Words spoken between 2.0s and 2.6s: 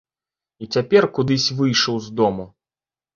з дому.